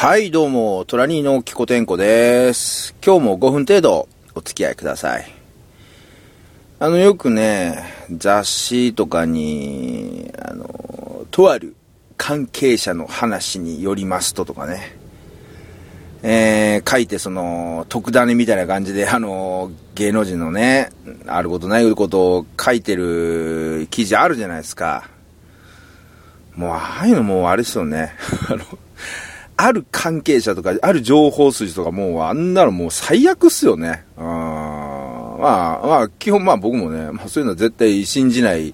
[0.00, 2.94] はい、どうも、トラニーのキコテンコです。
[3.04, 5.28] 今日も5分程度お付き合いください。
[6.78, 11.74] あの、よくね、雑誌とかに、あの、とある
[12.16, 14.96] 関係者の話によりますととかね、
[16.22, 20.92] えー、書いてその、特ダネみたいな感じで、あの、芸能人のね、
[21.26, 25.10] あることないことを書いてる記事あるじゃないですか。
[26.54, 28.12] もう、ああいうのもうあれですよね。
[28.48, 28.64] あの、
[29.60, 34.04] ある関係者とか、ある情報筋とかもう、あんなのもう最悪っすよね。
[34.16, 38.72] あまあ、まあ、基本まあ僕もね、まあそういうのは絶対信じない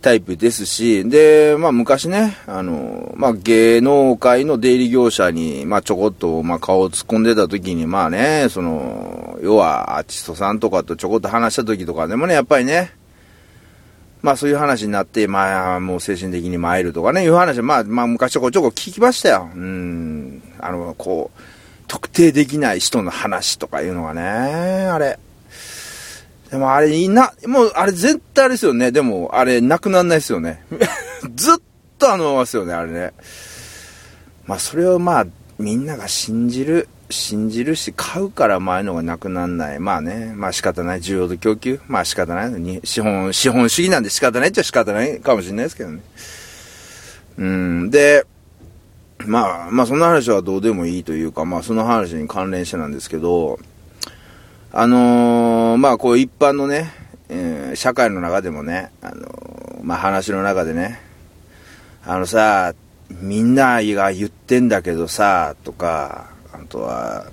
[0.00, 12.92] タイプですし、で、まあ昔ね、あの、まあ芸能界の出入り業者に、まあちょこっと、まあ顔を突っ込んでた時に、まあね、その、要はアーティストさんとかとちょこっと話した時とかでもね、やっぱりね、
[14.22, 19.50] まあそういう話になって、まあもう精神的に参るとかね、いう話まあまあ昔ちょこちょこ聞きましたよ。
[19.54, 20.42] うん。
[20.58, 21.40] あの、こう、
[21.86, 25.18] 特定できない人の話とかいうのがね、あれ。
[26.50, 28.90] でもあれいな、もうあれ絶対あれですよね。
[28.90, 30.64] でもあれなくなんないですよね。
[31.36, 31.56] ずっ
[31.98, 33.12] とあのままですよね、あれね。
[34.46, 35.26] まあそれをまあ
[35.58, 39.78] みんなが信じる、信じるし買うから前のがなくなんない。
[39.78, 41.00] まあね、まあ仕方ない。
[41.00, 41.80] 需要と供給。
[41.88, 46.00] まあ仕方ないに、資本、資本主義なんで仕方ないっちゃ仕方ないかもしれないですけどね。
[47.38, 47.90] うん。
[47.90, 48.26] で、
[49.26, 53.58] まあ、まあそんな話はどうでもいいというか、まあその話に関連してなんですけど、
[54.72, 56.92] あのーまあこう一般のね、
[57.28, 61.00] えー社会の中でもね、あのーまあ話の中でね、
[62.04, 62.74] あのさ、
[63.10, 67.26] みんなが言ってんだけどさ、とか、あとは、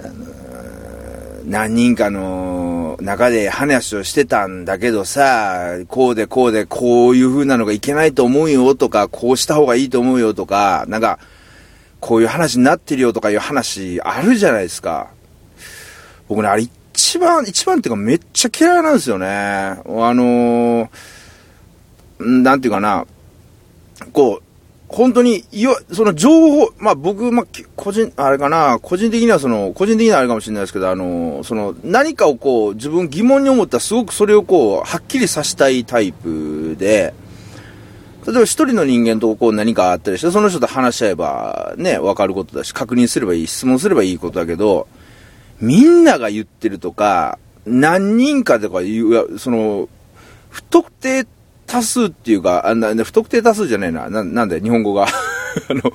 [0.00, 0.94] あのー
[1.44, 11.18] 何人かの中で話をしてたんだけどさ、こうでこうでこういう風なのがいけないと思うよとか、こうした方がいいと思うよとか、なんか、
[12.00, 15.10] こういう話になってるよとかいう話あるじゃないですか。
[16.28, 19.26] 僕ね、あれ一番、一番っていうかめっちゃ嫌いなんですよね。
[19.26, 20.88] あのー、
[22.18, 23.06] なんていうかな、
[24.12, 24.42] こう、
[24.88, 37.14] 本当に、いわ、その情報、まあ僕、まあ、個人、あれかな、個人的にはその、個人的にはあれかもしれないですけど、あの、その、何かをこう、自分疑問に思ったらすごくそれをこう、はっきりさしたいタイプで、
[38.26, 44.86] 例えば一人の人間とこう何かあったりして、その人と話し合えばね、わかることだし、確認すればいい、質問すればいいことだけど、
[45.60, 49.88] みんなが言ってるとか、何人かとかいう、その、
[50.50, 51.26] 不特定
[51.74, 55.08] 多数っていうか、あな不特定多数じゃないな、ななんだよ、日本語が。
[55.68, 55.92] あの、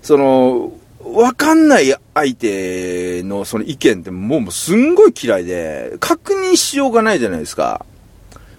[0.00, 0.72] その、
[1.04, 7.84] わかんない相手のその意見ってもうもうすんごい嫌いで、確認しようがないじゃないですか。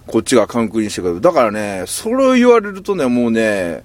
[0.06, 1.20] こっちが確認してくれる。
[1.20, 3.82] だからね、それを言われるとね、もうね、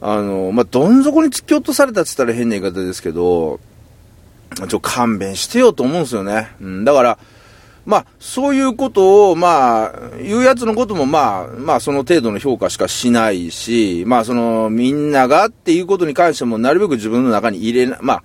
[0.00, 3.60] あの、まあ、どん底に突き落とされたって言ったら変な言い方ですけど、
[4.68, 6.50] ちょ、勘弁してよと思うんですよね。
[6.60, 7.18] うん、だから、
[7.86, 18.22] まあ、そういうことを、まあ、言うやつのことも、まあ、まあ、その程度の評価しかしないし、まあ、その、みんながっていうことに関しても、なるべく自分の中に入れな、まあ、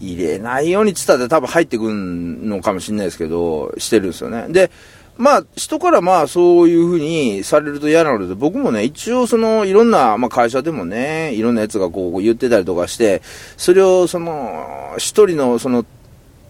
[0.00, 4.46] 入れないようにつったって多分入ってくんのかもしれないですけど、してるんですよね。
[4.50, 4.70] で、
[5.18, 13.22] まあ、人からまあ、そういうふうにされると嫌なので、僕もね、一応その、いろんな、まあ、会社でもね、いろんなやつがこう言ってたりとかして、
[13.56, 15.84] それをその、一人のその、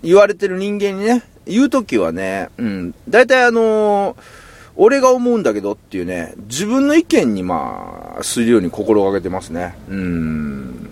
[0.03, 4.17] 言われてる人間にね、言うときはね、うん、大体あのー
[4.79, 9.75] 俺が思うんだけどっていうね、自分の意見にまあ、するように心がけてますね。
[9.89, 10.91] うん。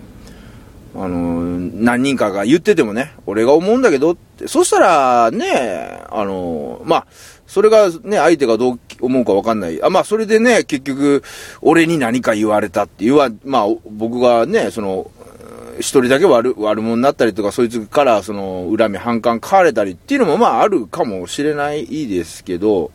[0.95, 7.07] あのー何人かが言っててもね、俺が思うんだけどって、そしたらね、あのーまあ、
[7.47, 9.83] それがね、相手がどう思うかわかんない。
[9.83, 11.23] あ、まあ、それでね、結局、
[11.61, 15.11] 俺に何か言われたっていうは、まあ、僕がね、その、
[15.79, 22.91] 一人だけ悪、悪者になったりとか、そいつから、その、恨み、反感買われたりっていうのも、まあ、あるかもしれないですけど、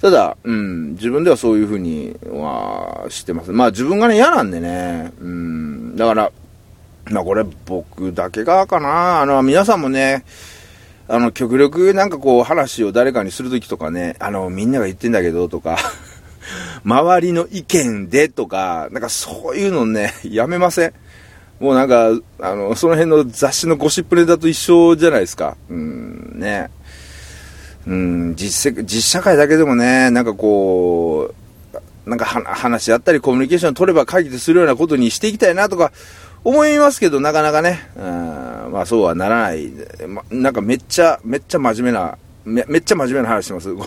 [0.00, 3.52] ただ、うん、自分ではそういうふうにはしてます。
[3.52, 6.32] まあ、自分がね、嫌なんでね、うん、だから、
[7.10, 9.20] まあ、これ、僕だけがかな。
[9.20, 10.24] あの、皆さんもね、
[11.08, 15.76] あの、極力なんかこう話を誰かにするときとかね、あの、みんなが言ってんだけどとか、
[16.84, 20.92] 周りの意見でとか、なんかそういうのね、やめません？
[21.60, 22.10] もうなんか、
[22.40, 25.56] あの、その辺の雑誌のゴシップネタと一緒じゃないですか。
[25.68, 26.70] うん、ね。
[27.86, 31.34] うん、実世、実社会だけでもね、なんかこ
[32.06, 35.92] う、なんか話し合ったりコミュニケーション取れば会議でするようなことにしていきたいなとか
[36.44, 39.70] 思いますけど、なかなかね、うん、まあそうはならない。
[40.08, 43.72] ま、なんかめっちゃ、めっちゃ真面目な、めめっちゃ真面目な話してます。
[43.74, 43.86] ご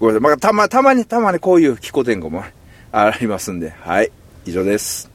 [0.00, 0.30] ごめんなさい。
[0.30, 2.44] ま、たま、たまに、たまにこういう気候天候も
[2.90, 4.10] ありますんで、はい。
[4.44, 5.11] 以上です。